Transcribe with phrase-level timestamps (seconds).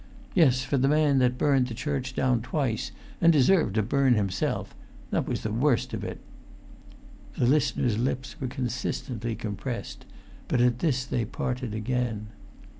[0.33, 4.73] "Yes, for the man that burnt the church down twice, and deserved to burn himself;
[5.11, 6.19] that was the worst of it."
[7.37, 10.05] The listener's lips were consistently compressed,
[10.47, 12.29] but at this they parted again.